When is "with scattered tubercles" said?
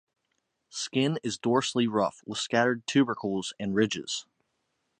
2.25-3.53